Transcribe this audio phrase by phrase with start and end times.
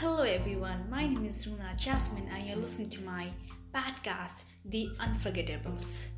[0.00, 3.28] Hello everyone, my name is Runa Jasmine and you're listening to my
[3.74, 6.08] podcast, The Unforgettables.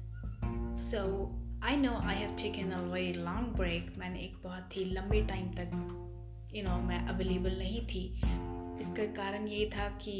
[0.74, 3.98] So, I know I have taken a very long break.
[3.98, 5.70] मैंने एक बहुत ही लंबे time तक
[6.54, 8.04] you know मैं available नहीं थी
[8.80, 10.16] इसका कारण ये था कि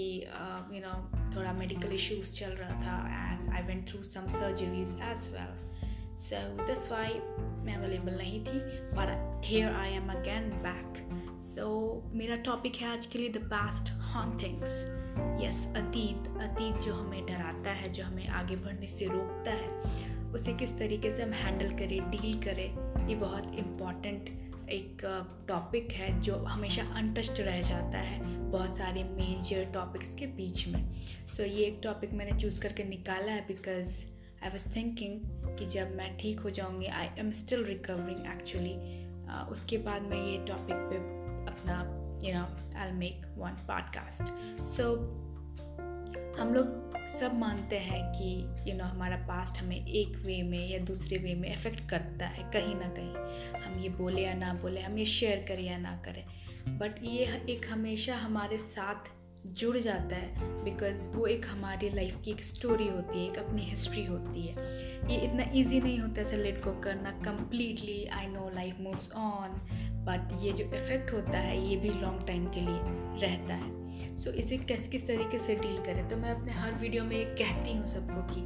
[0.74, 0.94] यू नो
[1.36, 2.96] थोड़ा मेडिकल इश्यूज चल रहा था
[3.32, 5.52] and I went through some surgeries as well
[6.18, 7.18] so this why
[7.66, 8.58] मैं अवेलेबल नहीं थी
[8.96, 10.91] पर here I am again back so
[12.13, 14.69] मेरा टॉपिक है आज के लिए द पास्ट हॉन्टिंग्स
[15.43, 20.53] यस अतीत अतीत जो हमें डराता है जो हमें आगे बढ़ने से रोकता है उसे
[20.53, 24.29] किस तरीके से हम हैंडल करें डील करें ये बहुत इंपॉर्टेंट
[24.69, 25.01] एक
[25.47, 30.93] टॉपिक है जो हमेशा अनटस्ट रह जाता है बहुत सारे मेजर टॉपिक्स के बीच में.
[30.93, 34.05] सो so, ये एक टॉपिक मैंने चूज़ करके निकाला है बिकॉज़
[34.43, 35.19] आई वॉज़ थिंकिंग
[35.57, 39.03] कि जब मैं ठीक हो जाऊँगी I am still recovering actually
[39.51, 41.22] उसके बाद मैं ये टॉपिक पे
[41.63, 44.23] अपना you know I make one podcast
[44.63, 44.95] so
[46.39, 50.43] हम लोग सब मानते हैं कि यू you नो know, हमारा पास्ट हमें एक वे
[50.43, 53.15] में या दूसरे वे में अफेक्ट करता है कहीं ना कहीं।
[53.61, 56.25] हम ये बोले या ना बोले हम ये शेयर करें या ना करें।
[56.77, 59.11] बट ये एक हमेशा हमारे साथ
[59.45, 63.61] जुड़ जाता है बिकॉज़ वो एक हमारी लाइफ की एक स्टोरी होती है एक अपनी
[63.61, 64.55] हिस्ट्री होती है।
[65.11, 69.49] ये इतना इजी नहीं होता ऐसा लेट को करना completely I know life moves on
[70.05, 72.79] but ये जो इफ़ेक्ट होता है ये भी लॉन्ग टाइम के लिए
[73.21, 73.71] रहता है।
[74.17, 76.07] सो so, इसे किस किस तरीके से डील करें?
[76.09, 78.41] तो मैं अपने हर वीडियो में ये कहती हूँ सबको कि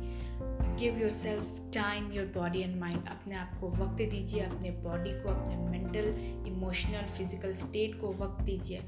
[0.79, 5.29] give yourself time your body and mind अपने आप को वक्त दीजिए अपने बॉडी को
[5.29, 6.07] अपने मेंटल
[6.47, 8.83] इमोशनल फ़िज़िकल स्टेट को वक्त दीजिए।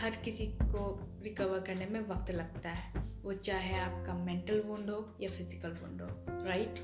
[0.00, 0.84] हर किसी को
[1.24, 6.00] रिकवर करने में वक्त लगता है। वो चाहे आपका मेंटल वुंड हो या फ़िज़िकल वुंड
[6.02, 6.08] हो
[6.46, 6.78] राइट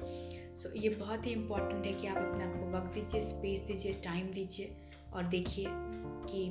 [0.57, 3.93] सो ये बहुत ही इंपॉर्टेंट है कि आप अपने आप को वक्त दीजिए स्पेस दीजिए
[4.05, 4.77] टाइम दीजिए।
[5.19, 5.67] और देखिए
[6.31, 6.49] कि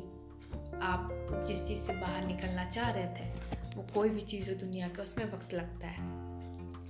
[0.84, 3.30] आप जिस चीज़ से बाहर निकलना चाह रहे थे,
[3.76, 6.06] वो कोई भी चीज़ हो दुनिया का, उसमें वक्त लगता है।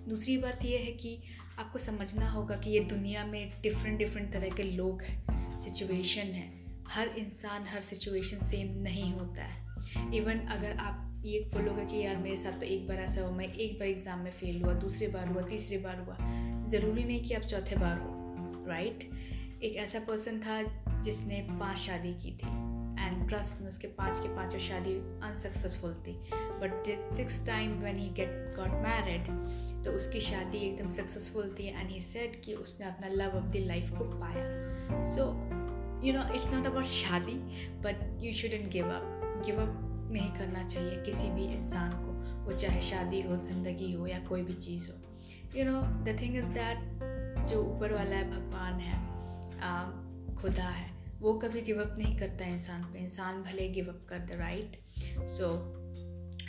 [0.09, 1.17] दूसरी बात यह है कि
[1.59, 6.51] आपको समझना होगा कि ये दुनिया में डिफरेंट डिफरेंट तरह के लोग हैं सिचुएशन है।
[6.87, 12.17] हर इंसान हर सिचुएशन सेम नहीं होता है। इवन अगर आप ये बोलोगे कि यार
[12.17, 15.07] मेरे साथ तो एक बार ऐसा हुआ, मैं एक बार एग्ज़ाम में फेल हुआ, दूसरी
[15.07, 16.17] बार हुआ, तीसरी बार हुआ,
[16.69, 19.09] ज़रूरी नहीं कि आप चौथे बार हो राइट
[19.63, 20.59] एक ऐसा पर्सन था
[21.03, 22.55] जिसने पाँच शादी की थी।
[22.97, 24.93] एंड ट्रस्ट में उसके पाँच के पाँचों शादी
[25.23, 26.13] अनसक्सेसफुल थी।
[26.61, 29.27] But six time when he get got married
[29.85, 33.63] तो उसकी शादी एकदम सक्सेसफुल थी एंड ही सेड कि उसने अपना लव ऑफ़ द
[33.65, 35.25] लाइफ को पाया। So
[36.05, 37.35] you know it's not about शादी
[37.83, 42.11] but you shouldn't give up give up नहीं करना चाहिए किसी भी इंसान को,
[42.45, 46.35] वो चाहे शादी हो, ज़िंदगी हो या कोई भी चीज़ हो। You know the thing
[46.35, 48.95] is that जो ऊपर वाला है, भगवान है
[50.37, 54.19] खुदा है। वो कभी गिव अप नहीं करता इंसान पे। इंसान भले गिव अप कर
[54.21, 54.77] दे right
[55.27, 55.47] so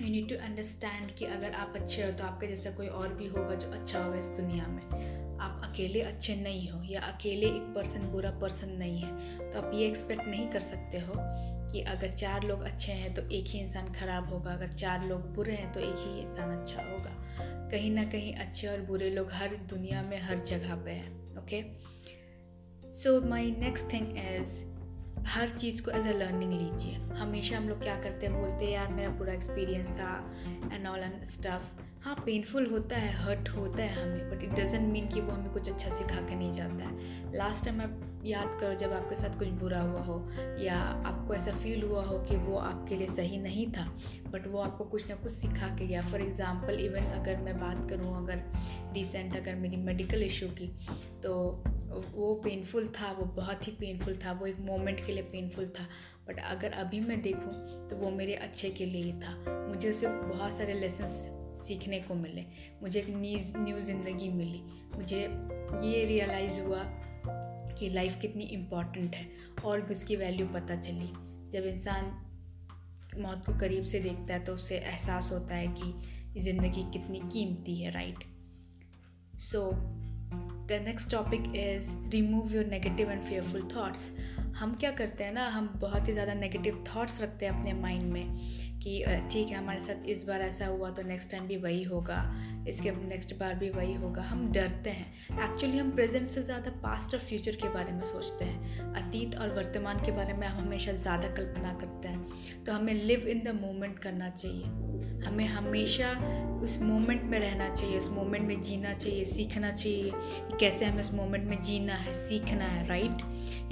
[0.00, 3.26] you need to understand कि अगर आप अच्छे हो तो आपके जैसा कोई और भी
[3.28, 7.72] होगा जो अच्छा होगा इस दुनिया में। आप अकेले अच्छे नहीं हो या अकेले एक
[7.74, 11.14] पर्सन बुरा पर्सन नहीं है तो आप ये एक्सपेक्ट नहीं कर सकते हो
[11.72, 15.34] कि अगर चार लोग अच्छे हैं तो एक ही इंसान ख़राब होगा। अगर चार लोग
[15.34, 17.16] बुरे हैं तो एक ही इंसान अच्छा होगा।
[17.70, 21.62] कहीं ना कहीं अच्छे और बुरे लोग हर दुनिया में हर जगह पे हैं okay
[22.92, 24.64] so my next thing is
[25.26, 28.72] हर चीज़ को एज अ लर्निंग लीजिए। हमेशा हम लोग क्या करते हैं, बोलते हैं,
[28.72, 30.12] यार मेरा पूरा एक्सपीरियंस था
[30.72, 34.92] एंड ऑल एंड स्टफ़ हाँ पेनफुल होता है हर्ट होता है हमें बट इट डजेंट
[34.92, 38.56] मीन कि वो हमें कुछ अच्छा सिखा के नहीं जाता है। लास्ट टाइम आप याद
[38.60, 40.16] करो जब आपके साथ कुछ बुरा हुआ हो,
[40.60, 43.86] या आपको ऐसा फील हुआ हो कि वो आपके लिए सही नहीं था
[44.30, 47.88] बट वो आपको कुछ ना कुछ सिखा के गया। फॉर एग्ज़ाम्पल इवन अगर मैं बात
[47.90, 48.42] करूँ, अगर
[48.94, 50.70] रिसेंट अगर मेरी मेडिकल इशू की
[51.22, 51.34] तो
[52.14, 55.86] वो पेनफुल था, वो बहुत ही पेनफुल था, वो एक मोमेंट के लिए पेनफुल था
[56.28, 60.06] बट अगर अभी मैं देखूँ तो वो मेरे अच्छे के लिए ही था। मुझे उसे
[60.06, 61.20] बहुत सारे लेसन्स
[61.58, 62.44] सीखने को मिले,
[62.82, 64.62] मुझे एक न्यूज़ न्यू ज़िंदगी मिली।
[64.96, 65.20] मुझे
[65.84, 66.82] ये रियलाइज़ हुआ
[67.78, 69.26] कि लाइफ कितनी इंपॉर्टेंट है
[69.64, 71.12] और भी उसकी वैल्यू पता चली।
[71.50, 72.10] जब इंसान
[73.18, 77.74] मौत को करीब से देखता है तो उससे एहसास होता है कि ज़िंदगी कितनी कीमती
[77.76, 78.24] है right
[79.40, 79.70] so
[80.68, 84.10] the next topic is remove your negative and fearful thoughts
[84.56, 88.12] हम क्या करते हैं ना, हम बहुत ही ज़्यादा नेगेटिव थाट्स रखते हैं अपने माइंड
[88.12, 91.82] में। कि ठीक है, हमारे साथ इस बार ऐसा हुआ तो नेक्स्ट टाइम भी वही
[91.82, 92.18] होगा।
[92.68, 95.06] इसके नेक्स्ट बार भी वही होगा। हम डरते हैं।
[95.44, 99.54] एक्चुअली हम प्रेजेंट से ज़्यादा पास्ट और फ्यूचर के बारे में सोचते हैं। अतीत और
[99.54, 103.54] वर्तमान के बारे में हम हमेशा ज़्यादा कल्पना करते हैं। तो हमें लिव इन द
[103.60, 104.64] मोमेंट करना चाहिए।
[105.26, 106.12] हमें हमेशा
[106.62, 110.12] उस मोमेंट में रहना चाहिए, उस मोमेंट में जीना चाहिए, सीखना चाहिए
[110.60, 113.22] कैसे हमें उस मोमेंट में जीना है, सीखना है राइट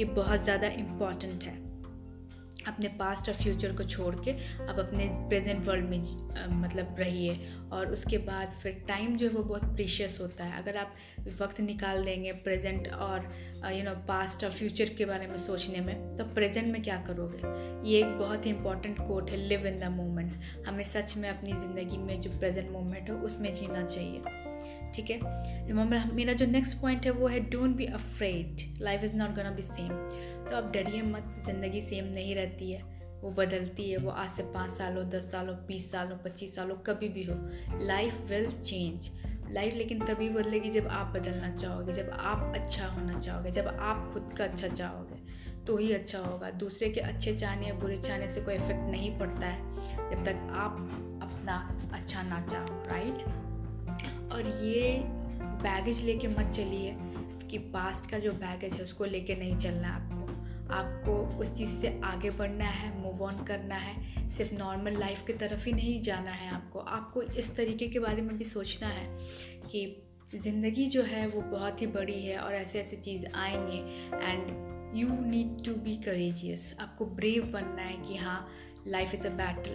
[0.00, 1.65] ये बहुत ज़्यादा इंपॉर्टेंट है।
[2.66, 4.30] अपने पास्ट और फ्यूचर को छोड़ के
[4.62, 6.02] अब अपने प्रेजेंट वर्ल्ड में
[6.60, 10.76] मतलब रहिए। और उसके बाद फिर टाइम जो है वो बहुत प्रीशियस होता है। अगर
[10.76, 10.94] आप
[11.40, 13.28] वक्त निकाल देंगे प्रेजेंट और
[13.72, 17.38] यू नो पास्ट और फ्यूचर के बारे में सोचने में तो प्रेजेंट में क्या करोगे?
[17.90, 21.52] ये एक बहुत ही इंपॉर्टेंट कोट है लिव इन द मोमेंट हमें सच में अपनी
[21.54, 24.22] ज़िंदगी में जो प्रेजेंट मोमेंट हो, उसमें जीना चाहिए।
[24.94, 26.14] ठीक है?
[26.14, 29.62] मेरा जो नेक्स्ट पॉइंट है वो है don't be afraid life is not gonna be
[29.62, 29.88] same
[30.48, 32.82] तो आप डरिए मत, ज़िंदगी सेम नहीं रहती है।
[33.22, 36.16] वो बदलती है, वो आज से पाँच साल हो दस साल हो बीस साल हो
[36.24, 37.34] पच्चीस साल हो कभी भी हो।
[37.82, 39.10] लाइफ विल चेंज
[39.52, 44.10] लाइफ लेकिन तभी बदलेगी जब आप बदलना चाहोगे, जब आप अच्छा होना चाहोगे, जब आप
[44.12, 45.24] खुद का अच्छा चाहोगे
[45.66, 49.10] तो ही अच्छा होगा। दूसरे के अच्छे चाहने या बुरे चाहने से कोई इफ़ेक्ट नहीं
[49.18, 50.76] पड़ता है, जब तक आप
[51.22, 51.56] अपना
[51.92, 53.24] अच्छा ना चाहो राइट
[54.32, 55.02] और ये
[55.62, 56.96] बैगेज लेके मत चलिए
[57.50, 60.26] कि पास्ट का जो बैगेज है, उसको लेके नहीं चलना है आपको।
[60.74, 65.32] आपको उस चीज़ से आगे बढ़ना है मूव ऑन करना है, सिर्फ़ नॉर्मल लाइफ की
[65.32, 69.06] तरफ़ ही नहीं जाना है आपको। आपको इस तरीके के बारे में भी सोचना है
[69.70, 70.02] कि
[70.34, 73.78] ज़िंदगी जो है, वो बहुत ही बड़ी है और ऐसे ऐसे चीज़ आएँगे।
[74.26, 78.48] And you need to be courageous आपको ब्रेव बनना है कि हाँ
[78.86, 79.72] लाइफ इज़ अ बैटल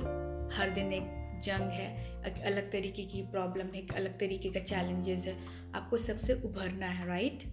[0.53, 1.87] हर दिन एक जंग है,
[2.27, 5.35] एक अलग तरीके की प्रॉब्लम है, एक अलग तरीके का चैलेंजेस है।
[5.75, 7.43] आपको सबसे उभरना है राइट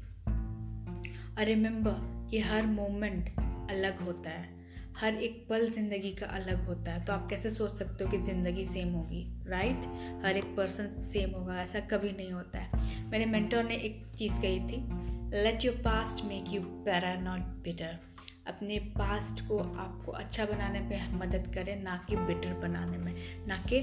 [1.39, 3.29] और रिमेंबर कि हर मोमेंट
[3.71, 4.57] अलग होता है।
[4.97, 8.19] हर एक पल ज़िंदगी का अलग होता है। तो आप कैसे सोच सकते हो कि
[8.23, 9.85] ज़िंदगी सेम होगी राइट
[10.25, 14.41] हर एक पर्सन सेम होगा, ऐसा कभी नहीं होता है। मेरे मेंटर ने एक चीज़
[14.41, 14.87] कही थी
[15.35, 17.99] let your past make you better not bitter
[18.49, 23.15] अपने पास्ट को आपको अच्छा बनाने पे मदद करें, ना कि बिटर बनाने में,
[23.47, 23.81] ना कि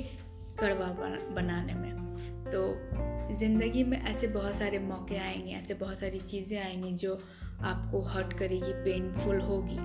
[0.60, 0.88] कड़वा
[1.36, 2.06] बनाने में।
[2.46, 2.76] तो
[3.36, 7.24] ज़िंदगी में ऐसे बहुत सारे मौके आएँगे, ऐसे बहुत सारी चीज़ें आएँगी जो
[7.62, 9.78] आपको हर्ट करेगी पेनफुल होगी,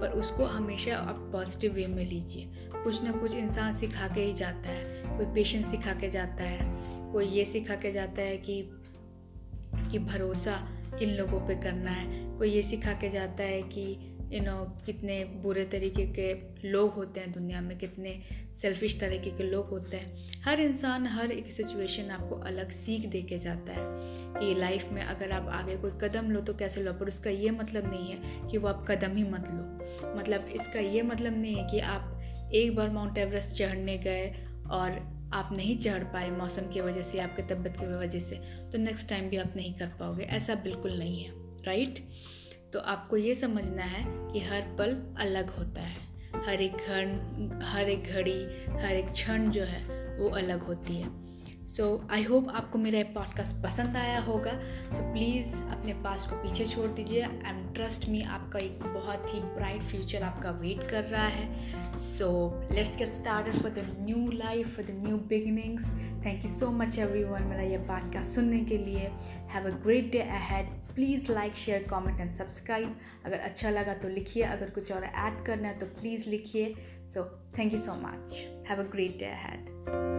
[0.00, 4.32] पर उसको हमेशा आप पॉजिटिव वे में लीजिए। कुछ ना कुछ इंसान सिखा के ही
[4.32, 6.58] जाता है, कोई पेशेंस सिखा के जाता है,
[7.12, 8.62] कोई ये सिखा के जाता है कि
[9.90, 10.52] कि भरोसा
[10.98, 14.56] किन लोगों पे करना है, कोई ये सिखा के जाता है कि यू नो
[14.86, 16.32] कितने बुरे तरीके के
[16.68, 18.20] लोग होते हैं दुनिया में, कितने
[18.60, 23.22] सेल्फिश तरीके के लोग होते हैं। हर इंसान हर एक सिचुएशन आपको अलग सीख दे
[23.22, 26.92] के जाता है कि लाइफ में अगर आप आगे कोई कदम लो तो कैसे लो,
[26.92, 30.80] पर उसका ये मतलब नहीं है कि वो आप कदम ही मत लो। मतलब इसका
[30.80, 34.28] ये मतलब नहीं है कि आप एक बार माउंट एवरेस्ट चढ़ने गए
[34.70, 34.98] और
[35.34, 38.36] आप नहीं चढ़ पाए मौसम की वजह से, आपके तबीयत की वजह से
[38.72, 41.32] तो नेक्स्ट टाइम भी आप नहीं कर पाओगे, ऐसा बिल्कुल नहीं है
[41.64, 41.98] राइट
[42.72, 45.96] तो आपको ये समझना है कि हर पल अलग होता है।
[46.46, 51.29] हर एक घर हर एक घड़ी, हर एक क्षण जो है, वो अलग होती है।
[51.70, 56.36] सो आई होप आपको मेरा पॉडकास्ट पसंद आया होगा। सो so, प्लीज़ अपने पास को
[56.36, 61.04] पीछे छोड़ दीजिए। एंड ट्रस्ट मी आपका एक बहुत ही ब्राइट फ्यूचर आपका वेट कर
[61.04, 62.30] रहा है। So
[62.72, 65.92] let's get start for the new life for the new beginnings
[66.26, 69.08] thank you so much everyone मेरा ये पॉडकास्ट सुनने के लिए।
[69.50, 72.96] Have a great day ahead please like share comment and subscribe
[73.26, 76.74] अगर अच्छा लगा तो लिखिए। अगर कुछ और ऐड करना है तो प्लीज़ लिखिए।
[77.08, 77.24] So
[77.58, 80.09] thank you so much have a great day ahead